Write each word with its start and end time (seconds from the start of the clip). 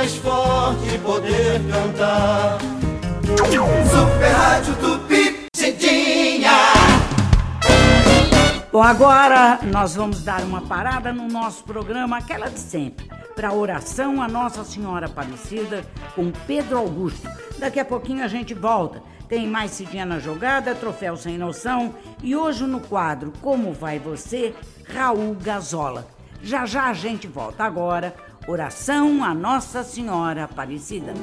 mais 0.00 0.16
forte 0.16 0.98
poder 1.00 1.60
cantar. 1.70 2.58
Super 3.90 4.32
Rádio 4.32 4.74
Tupi, 4.76 5.46
Cidinha. 5.54 6.50
Bom, 8.72 8.82
agora 8.82 9.58
nós 9.70 9.96
vamos 9.96 10.22
dar 10.22 10.40
uma 10.42 10.62
parada 10.62 11.12
no 11.12 11.28
nosso 11.28 11.64
programa, 11.64 12.16
aquela 12.16 12.48
de 12.48 12.60
sempre, 12.60 13.10
para 13.36 13.52
oração 13.52 14.22
a 14.22 14.28
Nossa 14.28 14.64
Senhora 14.64 15.04
Aparecida 15.04 15.84
com 16.14 16.32
Pedro 16.46 16.78
Augusto. 16.78 17.28
Daqui 17.58 17.78
a 17.78 17.84
pouquinho 17.84 18.24
a 18.24 18.28
gente 18.28 18.54
volta. 18.54 19.02
Tem 19.28 19.46
mais 19.46 19.72
Cidinha 19.72 20.06
na 20.06 20.18
jogada, 20.18 20.74
troféu 20.74 21.14
sem 21.14 21.36
noção 21.36 21.94
e 22.22 22.34
hoje 22.34 22.64
no 22.64 22.80
quadro 22.80 23.34
Como 23.42 23.74
vai 23.74 23.98
você, 23.98 24.54
Raul 24.94 25.34
Gazola. 25.34 26.08
Já 26.42 26.64
já 26.64 26.84
a 26.84 26.94
gente 26.94 27.28
volta 27.28 27.64
agora. 27.64 28.29
Oração 28.52 29.22
a 29.22 29.32
Nossa 29.32 29.84
Senhora 29.84 30.42
Aparecida. 30.42 31.14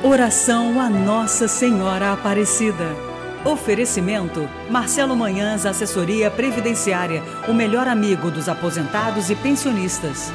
Oração 0.00 0.80
a 0.80 0.88
Nossa 0.88 1.48
Senhora 1.48 2.12
Aparecida. 2.12 2.86
Oferecimento: 3.44 4.48
Marcelo 4.70 5.16
Manhãs, 5.16 5.66
Assessoria 5.66 6.30
Previdenciária, 6.30 7.20
o 7.48 7.52
melhor 7.52 7.88
amigo 7.88 8.30
dos 8.30 8.48
aposentados 8.48 9.28
e 9.28 9.34
pensionistas. 9.34 10.30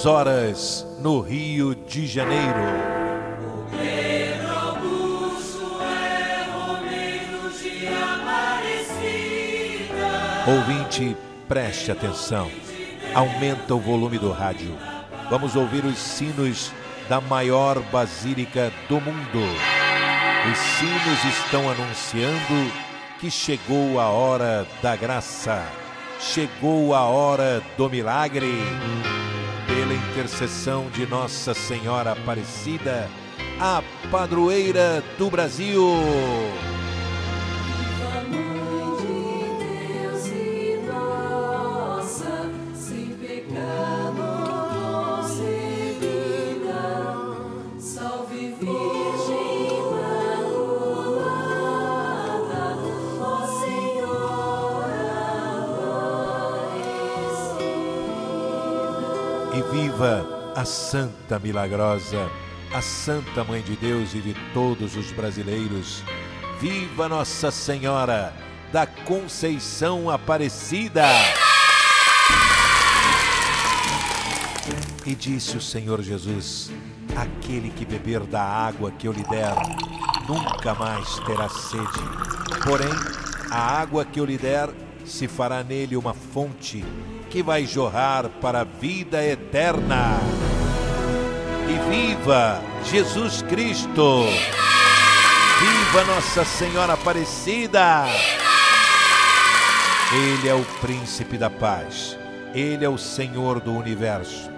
10 0.00 0.06
horas, 0.06 0.86
no 0.98 1.20
Rio 1.20 1.74
de 1.74 2.06
Janeiro. 2.06 2.40
Ouvinte, 10.46 11.14
preste 11.46 11.92
atenção. 11.92 12.50
Aumenta 13.14 13.74
o 13.74 13.78
volume 13.78 14.18
do 14.18 14.32
rádio. 14.32 14.74
Vamos 15.28 15.54
ouvir 15.54 15.84
os 15.84 15.98
sinos 15.98 16.72
da 17.06 17.20
maior 17.20 17.78
basílica 17.92 18.72
do 18.88 19.00
mundo. 19.02 19.42
Os 20.50 20.58
sinos 20.58 21.24
estão 21.36 21.68
anunciando 21.68 22.72
que 23.20 23.30
chegou 23.30 24.00
a 24.00 24.08
hora 24.08 24.66
da 24.80 24.96
graça. 24.96 25.62
Chegou 26.18 26.94
a 26.94 27.02
hora 27.02 27.62
do 27.76 27.90
milagre. 27.90 28.54
Pela 29.72 29.94
intercessão 29.94 30.90
de 30.90 31.06
Nossa 31.06 31.54
Senhora 31.54 32.10
Aparecida, 32.10 33.08
a 33.60 33.80
padroeira 34.10 35.00
do 35.16 35.30
Brasil. 35.30 35.80
Viva 59.70 60.52
a 60.56 60.64
Santa 60.64 61.38
Milagrosa, 61.38 62.28
a 62.74 62.82
Santa 62.82 63.44
Mãe 63.44 63.62
de 63.62 63.76
Deus 63.76 64.14
e 64.14 64.18
de 64.18 64.34
todos 64.52 64.96
os 64.96 65.12
brasileiros. 65.12 66.02
Viva 66.60 67.08
Nossa 67.08 67.52
Senhora 67.52 68.34
da 68.72 68.84
Conceição 68.86 70.10
Aparecida! 70.10 71.06
E 75.06 75.14
disse 75.14 75.56
o 75.56 75.60
Senhor 75.60 76.02
Jesus: 76.02 76.70
Aquele 77.16 77.70
que 77.70 77.84
beber 77.84 78.20
da 78.20 78.42
água 78.42 78.90
que 78.90 79.06
eu 79.06 79.12
lhe 79.12 79.24
der, 79.24 79.54
nunca 80.28 80.74
mais 80.74 81.18
terá 81.20 81.48
sede. 81.48 82.60
Porém, 82.64 82.92
a 83.50 83.80
água 83.80 84.04
que 84.04 84.18
eu 84.18 84.24
lhe 84.24 84.36
der 84.36 84.68
se 85.10 85.26
fará 85.26 85.62
nele 85.62 85.96
uma 85.96 86.14
fonte 86.14 86.84
que 87.28 87.42
vai 87.42 87.66
jorrar 87.66 88.28
para 88.40 88.60
a 88.60 88.64
vida 88.64 89.24
eterna. 89.24 90.18
E 91.68 91.90
viva 91.90 92.62
Jesus 92.84 93.42
Cristo! 93.42 94.24
Viva 95.60 96.04
Nossa 96.04 96.44
Senhora 96.44 96.94
Aparecida! 96.94 98.06
Ele 100.12 100.48
é 100.48 100.54
o 100.54 100.64
príncipe 100.80 101.36
da 101.36 101.50
paz. 101.50 102.18
Ele 102.54 102.84
é 102.84 102.88
o 102.88 102.98
Senhor 102.98 103.60
do 103.60 103.72
universo. 103.72 104.50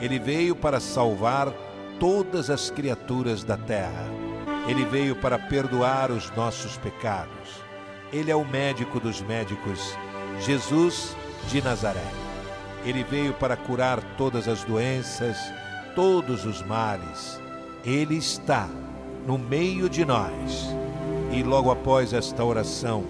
Ele 0.00 0.18
veio 0.18 0.56
para 0.56 0.80
salvar 0.80 1.52
todas 2.00 2.50
as 2.50 2.70
criaturas 2.70 3.44
da 3.44 3.56
terra. 3.56 4.06
Ele 4.66 4.84
veio 4.84 5.14
para 5.16 5.38
perdoar 5.38 6.10
os 6.10 6.30
nossos 6.34 6.76
pecados. 6.78 7.65
Ele 8.12 8.30
é 8.30 8.36
o 8.36 8.44
médico 8.44 9.00
dos 9.00 9.20
médicos, 9.20 9.96
Jesus 10.40 11.16
de 11.48 11.60
Nazaré. 11.60 12.06
Ele 12.84 13.02
veio 13.02 13.32
para 13.32 13.56
curar 13.56 14.00
todas 14.16 14.46
as 14.46 14.62
doenças, 14.62 15.36
todos 15.94 16.44
os 16.46 16.62
males. 16.62 17.40
Ele 17.84 18.16
está 18.16 18.68
no 19.26 19.36
meio 19.36 19.88
de 19.88 20.04
nós. 20.04 20.68
E 21.32 21.42
logo 21.42 21.68
após 21.70 22.12
esta 22.12 22.44
oração, 22.44 23.04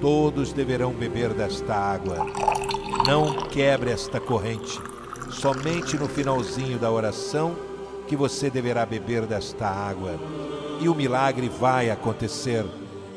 todos 0.00 0.52
deverão 0.52 0.92
beber 0.92 1.34
desta 1.34 1.74
água. 1.74 2.26
Não 3.06 3.34
quebre 3.48 3.90
esta 3.90 4.18
corrente. 4.18 4.80
Somente 5.30 5.98
no 5.98 6.08
finalzinho 6.08 6.78
da 6.78 6.90
oração 6.90 7.54
que 8.06 8.16
você 8.16 8.48
deverá 8.48 8.86
beber 8.86 9.26
desta 9.26 9.66
água. 9.66 10.18
E 10.80 10.88
o 10.88 10.94
milagre 10.94 11.50
vai 11.50 11.90
acontecer 11.90 12.64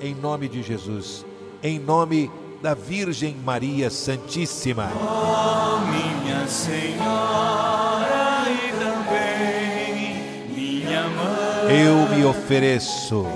em 0.01 0.15
nome 0.15 0.49
de 0.49 0.63
Jesus, 0.63 1.23
em 1.61 1.77
nome 1.79 2.31
da 2.61 2.73
Virgem 2.73 3.35
Maria 3.45 3.89
Santíssima. 3.89 4.91
Ó 4.99 5.79
minha 5.85 6.47
Senhora 6.47 8.45
e 8.49 8.71
também 8.79 10.15
minha 10.55 11.03
mãe, 11.03 11.79
Eu 11.79 12.09
me 12.15 12.25
ofereço. 12.25 13.27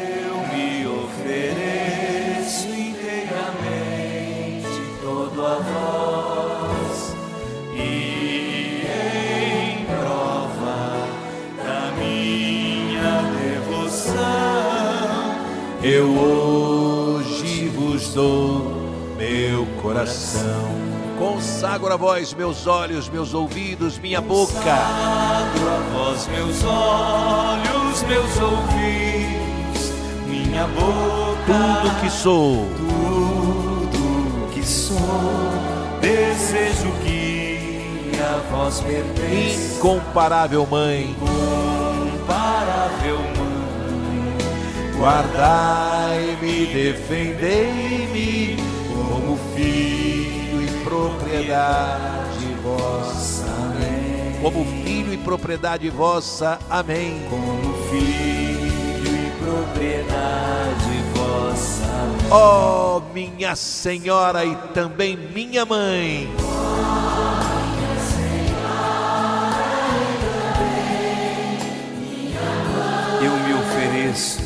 Eu 0.00 0.38
me 0.56 0.86
ofereço 1.04 2.68
inteiramente 2.68 3.60
todo 5.02 5.46
a 5.46 5.56
vós 5.56 7.14
e 7.74 8.86
em 8.86 9.84
prova 9.84 11.08
da 11.62 11.92
minha 11.98 13.22
devoção 13.38 14.35
Eu 15.88 16.08
hoje 16.18 17.68
vos 17.68 18.12
dou 18.12 18.90
meu 19.16 19.64
coração. 19.80 20.66
Consagro 21.16 21.92
a 21.92 21.96
vós 21.96 22.34
meus 22.34 22.66
olhos, 22.66 23.08
meus 23.08 23.32
ouvidos, 23.32 23.96
minha 23.96 24.20
boca. 24.20 24.52
Consagro 24.52 25.68
a 25.68 25.78
vós 25.94 26.26
meus 26.26 26.64
olhos, 26.64 28.02
meus 28.02 28.36
ouvidos, 28.40 29.92
minha 30.26 30.66
boca, 30.66 31.82
Tudo 31.82 32.00
que 32.00 32.10
sou, 32.10 32.66
tudo 32.76 34.50
que 34.54 34.66
sou, 34.66 34.98
desejo 36.00 36.90
que 37.04 38.10
a 38.20 38.40
vós 38.50 38.80
pertence, 38.80 39.76
incomparável 39.76 40.66
Mãe, 40.66 41.10
incomparável 41.10 41.65
guardai-me, 44.98 46.66
defendei-me 46.66 48.56
como 48.88 49.38
filho 49.54 50.62
e 50.62 50.66
propriedade 50.84 52.46
vossa. 52.62 53.44
Amém. 53.44 54.40
Como 54.42 54.64
filho 54.84 55.12
e 55.12 55.16
propriedade 55.18 55.90
vossa. 55.90 56.58
Amém. 56.70 57.26
Como 57.28 57.74
filho 57.90 59.14
e 59.14 59.30
propriedade 59.38 61.02
vossa. 61.14 61.84
Amém. 61.84 62.30
Oh, 62.30 63.02
minha 63.12 63.54
Senhora 63.54 64.44
e 64.44 64.54
também 64.72 65.16
minha 65.16 65.64
mãe. 65.64 66.28
Eu 73.22 73.32
me 73.32 73.54
ofereço 73.54 74.45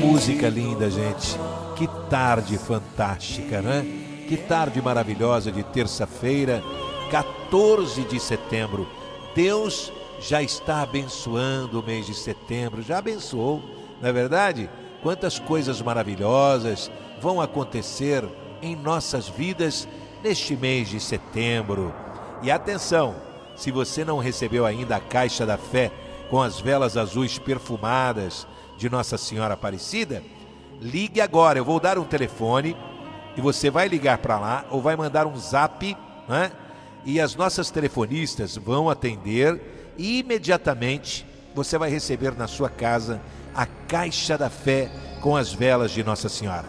música 0.00 0.48
linda, 0.48 0.90
gente. 0.90 1.38
Que 1.74 1.86
tarde 2.08 2.58
fantástica, 2.58 3.60
né? 3.60 3.84
Que 4.28 4.36
tarde 4.36 4.80
maravilhosa 4.80 5.50
de 5.50 5.62
terça-feira, 5.62 6.62
14 7.10 8.02
de 8.02 8.18
setembro. 8.20 8.86
Deus 9.34 9.92
já 10.20 10.42
está 10.42 10.82
abençoando 10.82 11.80
o 11.80 11.82
mês 11.82 12.06
de 12.06 12.14
setembro, 12.14 12.82
já 12.82 12.98
abençoou, 12.98 13.62
não 14.00 14.08
é 14.08 14.12
verdade? 14.12 14.70
Quantas 15.02 15.38
coisas 15.38 15.80
maravilhosas 15.80 16.90
vão 17.20 17.40
acontecer 17.40 18.24
em 18.62 18.74
nossas 18.74 19.28
vidas 19.28 19.86
neste 20.22 20.56
mês 20.56 20.88
de 20.88 20.98
setembro. 20.98 21.94
E 22.42 22.50
atenção, 22.50 23.14
se 23.54 23.70
você 23.70 24.04
não 24.04 24.18
recebeu 24.18 24.66
ainda 24.66 24.96
a 24.96 25.00
caixa 25.00 25.46
da 25.46 25.56
fé 25.56 25.90
com 26.30 26.40
as 26.40 26.60
velas 26.60 26.96
azuis 26.96 27.38
perfumadas 27.38 28.46
de 28.76 28.88
Nossa 28.90 29.16
Senhora 29.16 29.54
Aparecida, 29.54 30.22
ligue 30.80 31.20
agora. 31.20 31.58
Eu 31.58 31.64
vou 31.64 31.80
dar 31.80 31.98
um 31.98 32.04
telefone 32.04 32.76
e 33.36 33.40
você 33.40 33.70
vai 33.70 33.88
ligar 33.88 34.18
para 34.18 34.38
lá 34.38 34.64
ou 34.70 34.80
vai 34.80 34.96
mandar 34.96 35.26
um 35.26 35.36
zap, 35.36 35.96
né? 36.28 36.52
E 37.04 37.20
as 37.20 37.36
nossas 37.36 37.70
telefonistas 37.70 38.56
vão 38.56 38.90
atender 38.90 39.94
e 39.96 40.18
imediatamente 40.18 41.26
você 41.54 41.78
vai 41.78 41.88
receber 41.88 42.36
na 42.36 42.46
sua 42.46 42.68
casa 42.68 43.20
a 43.54 43.64
caixa 43.64 44.36
da 44.36 44.50
fé 44.50 44.90
com 45.20 45.36
as 45.36 45.52
velas 45.52 45.90
de 45.90 46.02
Nossa 46.02 46.28
Senhora. 46.28 46.66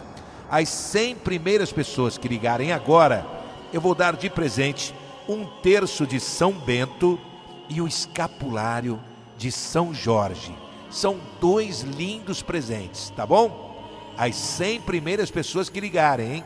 As 0.50 0.68
100 0.68 1.16
primeiras 1.16 1.70
pessoas 1.70 2.16
que 2.16 2.28
ligarem 2.28 2.72
agora, 2.72 3.26
eu 3.72 3.80
vou 3.80 3.94
dar 3.94 4.16
de 4.16 4.30
presente 4.30 4.94
um 5.28 5.44
terço 5.44 6.06
de 6.06 6.18
São 6.18 6.52
Bento 6.52 7.20
e 7.68 7.82
um 7.82 7.86
escapulário 7.86 8.98
de 9.36 9.52
São 9.52 9.92
Jorge. 9.92 10.54
São 10.90 11.18
dois 11.40 11.82
lindos 11.82 12.42
presentes, 12.42 13.10
tá 13.10 13.26
bom? 13.26 13.76
As 14.16 14.34
100 14.34 14.80
primeiras 14.82 15.30
pessoas 15.30 15.68
que 15.68 15.80
ligarem, 15.80 16.36
hein? 16.36 16.44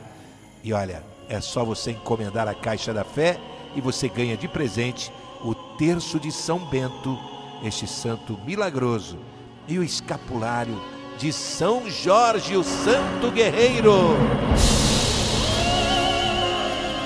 E 0.65 0.73
olha, 0.73 1.05
é 1.29 1.41
só 1.41 1.65
você 1.65 1.93
encomendar 1.93 2.49
a 2.49 2.55
Caixa 2.55 2.93
da 2.93 3.05
Fé 3.05 3.39
e 3.75 3.81
você 3.81 4.09
ganha 4.09 4.37
de 4.37 4.49
presente 4.49 5.12
o 5.43 5.55
terço 5.55 6.21
de 6.21 6.31
São 6.31 6.59
Bento, 6.59 7.19
este 7.62 7.87
santo 7.87 8.39
milagroso, 8.44 9.19
e 9.67 9.79
o 9.79 9.83
escapulário 9.83 10.79
de 11.19 11.33
São 11.33 11.88
Jorge, 11.88 12.56
o 12.56 12.65
santo 12.65 13.31
guerreiro. 13.31 14.17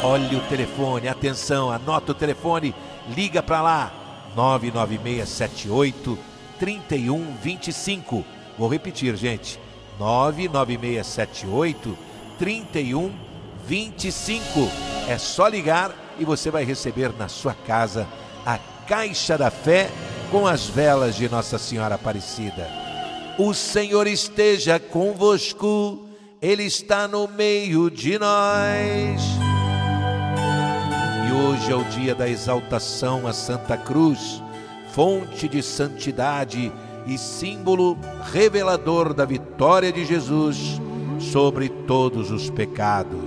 Olha 0.03 0.39
o 0.39 0.49
telefone, 0.49 1.09
atenção, 1.09 1.71
anota 1.71 2.13
o 2.13 2.15
telefone, 2.15 2.75
liga 3.15 3.43
para 3.43 3.63
lá. 3.63 3.93
99678 4.35 6.19
3125. 6.59 8.25
Vou 8.59 8.69
repetir, 8.69 9.17
gente. 9.17 9.59
99678 9.99 11.97
3125. 12.39 14.71
É 15.09 15.19
só 15.19 15.49
ligar 15.49 15.93
e 16.19 16.25
você 16.25 16.51
vai 16.51 16.65
receber 16.65 17.13
na 17.19 17.29
sua 17.29 17.55
casa 17.55 18.07
a 18.45 18.59
Caixa 18.87 19.37
da 19.37 19.51
Fé 19.51 19.91
com 20.31 20.47
as 20.47 20.67
velas 20.67 21.17
de 21.17 21.29
Nossa 21.29 21.59
Senhora 21.59 21.97
Aparecida. 21.97 22.69
O 23.39 23.53
Senhor 23.53 24.07
esteja 24.07 24.79
convosco, 24.79 26.07
Ele 26.41 26.65
está 26.65 27.07
no 27.07 27.29
meio 27.29 27.91
de 27.91 28.19
nós. 28.19 29.21
E 31.29 31.33
hoje 31.33 31.71
é 31.71 31.75
o 31.75 31.85
dia 31.85 32.15
da 32.15 32.29
exaltação 32.29 33.27
a 33.27 33.33
Santa 33.33 33.77
Cruz, 33.77 34.43
fonte 34.97 35.47
de 35.47 35.63
santidade 35.63 36.73
e 37.07 37.19
símbolo 37.19 37.99
revelador 38.33 39.13
da 39.13 39.27
vitória 39.27 39.93
de 39.93 40.07
Jesus 40.07 40.81
sobre 41.21 41.69
todos 41.69 42.31
os 42.31 42.49
pecados. 42.49 43.21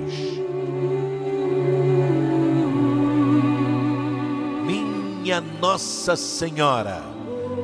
Minha 4.65 5.39
Nossa 5.39 6.15
Senhora 6.15 7.03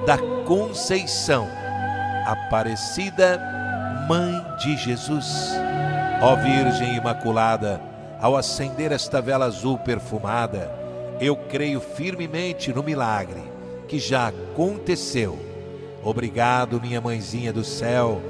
da 0.05 0.19
Conceição, 0.45 1.47
Aparecida, 2.27 3.41
Mãe 4.07 4.45
de 4.59 4.77
Jesus, 4.77 5.49
ó 6.21 6.35
Virgem 6.35 6.95
Imaculada, 6.95 7.81
ao 8.21 8.37
acender 8.37 8.91
esta 8.91 9.19
vela 9.19 9.45
azul 9.45 9.79
perfumada, 9.79 10.71
eu 11.19 11.35
creio 11.35 11.81
firmemente 11.81 12.71
no 12.71 12.83
milagre 12.83 13.54
que 13.87 13.99
já 13.99 14.27
aconteceu. 14.27 15.37
Obrigado, 16.03 16.81
minha 16.81 17.01
mãezinha 17.01 17.51
do 17.51 17.63
céu. 17.63 18.21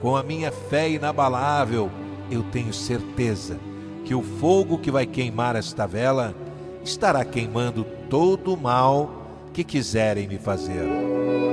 Com 0.00 0.16
a 0.16 0.22
minha 0.22 0.52
fé 0.52 0.88
inabalável, 0.88 1.90
eu 2.30 2.42
tenho 2.44 2.72
certeza 2.72 3.58
que 4.04 4.14
o 4.14 4.22
fogo 4.22 4.78
que 4.78 4.90
vai 4.90 5.06
queimar 5.06 5.56
esta 5.56 5.86
vela 5.86 6.34
estará 6.84 7.24
queimando 7.24 7.84
todo 8.10 8.52
o 8.52 8.56
mal 8.56 9.24
que 9.52 9.64
quiserem 9.64 10.28
me 10.28 10.38
fazer. 10.38 10.84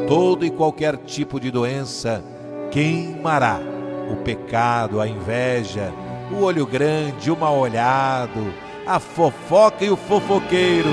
Todo 0.08 0.46
e 0.46 0.52
qualquer 0.52 0.98
tipo 0.98 1.40
de 1.40 1.50
doença 1.50 2.24
queimará. 2.72 3.60
O 4.12 4.18
pecado, 4.18 5.00
a 5.00 5.08
inveja, 5.08 5.94
o 6.32 6.44
olho 6.44 6.66
grande, 6.66 7.32
o 7.32 7.38
mal 7.38 7.58
olhado, 7.58 8.54
a 8.86 9.00
fofoca 9.00 9.86
e 9.86 9.90
o 9.90 9.96
fofoqueiro. 9.96 10.90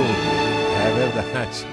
É 0.86 0.92
verdade. 0.96 1.66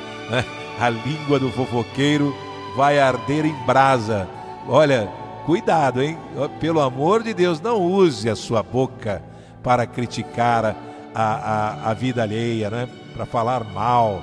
A 0.79 0.89
língua 0.89 1.39
do 1.39 1.51
fofoqueiro 1.51 2.35
vai 2.75 2.99
arder 2.99 3.45
em 3.45 3.55
brasa. 3.65 4.27
Olha, 4.67 5.09
cuidado, 5.45 6.01
hein? 6.01 6.17
Pelo 6.59 6.81
amor 6.81 7.23
de 7.23 7.33
Deus, 7.33 7.61
não 7.61 7.81
use 7.81 8.29
a 8.29 8.35
sua 8.35 8.61
boca 8.61 9.23
para 9.63 9.87
criticar 9.87 10.75
a, 11.13 11.23
a, 11.23 11.91
a 11.91 11.93
vida 11.93 12.23
alheia, 12.23 12.69
né? 12.69 12.89
Para 13.13 13.25
falar 13.25 13.63
mal 13.63 14.21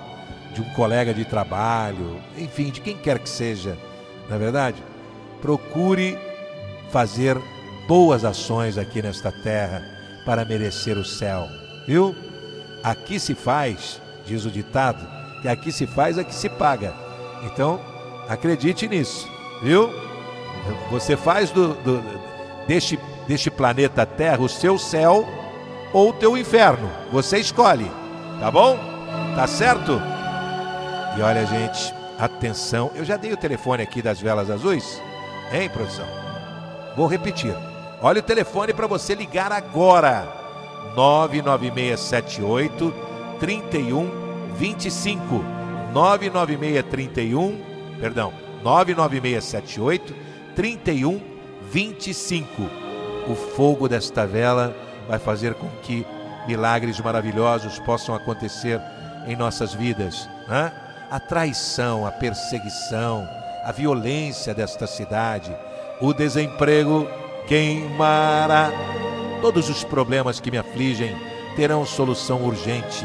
de 0.55 0.61
um 0.61 0.69
colega 0.75 1.15
de 1.15 1.25
trabalho, 1.25 2.21
enfim, 2.37 2.71
de 2.71 2.81
quem 2.81 2.97
quer 2.97 3.19
que 3.19 3.29
seja, 3.29 3.77
não 4.29 4.37
é 4.37 4.39
verdade? 4.39 4.83
Procure 5.41 6.19
fazer 6.91 7.39
boas 7.89 8.25
ações 8.25 8.77
aqui 8.77 9.01
nesta 9.01 9.33
terra 9.33 9.83
para 10.27 10.45
merecer 10.45 10.99
o 10.99 11.05
céu, 11.05 11.49
viu? 11.87 12.15
Aqui 12.85 13.19
se 13.19 13.35
faz, 13.35 14.01
diz 14.27 14.45
o 14.45 14.51
ditado, 14.51 15.22
que 15.43 15.49
aqui 15.49 15.73
se 15.73 15.87
faz, 15.87 16.17
aqui 16.17 16.35
se 16.35 16.49
paga. 16.49 16.95
Então, 17.43 17.79
acredite 18.29 18.89
nisso, 18.89 19.29
viu? 19.63 19.93
Você 20.91 21.17
faz 21.17 21.51
do, 21.51 21.75
do, 21.75 22.03
deste, 22.69 22.97
deste 23.27 23.51
planeta 23.51 24.07
Terra 24.07 24.41
o 24.41 24.49
seu 24.49 24.79
céu 24.79 25.27
ou 25.93 26.11
o 26.11 26.13
teu 26.13 26.39
inferno. 26.39 26.89
Você 27.11 27.39
escolhe, 27.39 27.91
tá 28.39 28.49
bom? 28.51 28.79
Tá 29.35 29.47
certo? 29.49 30.01
E 31.19 31.23
olha, 31.23 31.45
gente, 31.45 31.93
atenção. 32.19 32.93
Eu 32.95 33.05
já 33.05 33.17
dei 33.17 33.33
o 33.33 33.37
telefone 33.37 33.83
aqui 33.83 34.01
das 34.01 34.21
velas 34.21 34.49
azuis, 34.49 35.03
hein, 35.53 35.69
produção? 35.69 36.07
Vou 36.97 37.09
repetir. 37.09 37.57
Olha 38.01 38.21
o 38.21 38.23
telefone 38.23 38.73
para 38.73 38.87
você 38.87 39.13
ligar 39.15 39.51
agora. 39.51 40.41
99678 40.95 42.95
3125. 44.63 45.45
99631, 45.93 47.61
perdão, 48.01 48.33
99678 48.63 50.15
3125. 50.55 52.63
O 53.29 53.35
fogo 53.35 53.89
desta 53.89 54.25
vela 54.25 54.73
vai 55.09 55.19
fazer 55.19 55.55
com 55.55 55.69
que 55.83 56.07
milagres 56.47 57.01
maravilhosos 57.01 57.81
possam 57.81 58.15
acontecer 58.15 58.81
em 59.27 59.35
nossas 59.35 59.75
vidas. 59.75 60.29
Né? 60.49 60.73
A 61.11 61.19
traição, 61.19 62.07
a 62.07 62.13
perseguição, 62.13 63.29
a 63.65 63.73
violência 63.73 64.55
desta 64.55 64.87
cidade, 64.87 65.53
o 66.01 66.15
desemprego 66.15 67.09
queimará. 67.49 68.71
Todos 69.41 69.69
os 69.69 69.83
problemas 69.83 70.39
que 70.39 70.53
me 70.53 70.59
afligem 70.59 71.17
terão 71.57 71.85
solução 71.85 72.45
urgente 72.45 73.05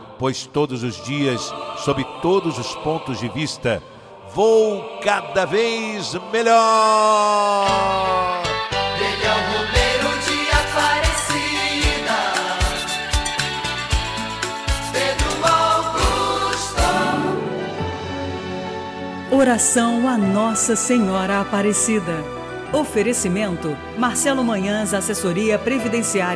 pois 0.21 0.45
todos 0.45 0.83
os 0.83 1.03
dias, 1.03 1.51
sob 1.77 2.05
todos 2.21 2.59
os 2.59 2.75
pontos 2.75 3.19
de 3.19 3.27
vista, 3.27 3.81
vou 4.35 4.99
cada 4.99 5.45
vez 5.45 6.13
melhor. 6.31 7.65
Ele 8.99 9.25
é 9.25 9.33
o 9.33 9.41
romeiro 9.51 10.11
de 10.23 10.37
Aparecida, 10.61 12.19
Pedro 14.91 15.31
Augusto. 15.43 16.85
Oração 19.35 20.07
a 20.07 20.19
Nossa 20.19 20.75
Senhora 20.75 21.41
Aparecida. 21.41 22.23
Oferecimento: 22.71 23.75
Marcelo 23.97 24.43
Manhãs, 24.43 24.93
Assessoria 24.93 25.57
Previdenciária. 25.57 26.29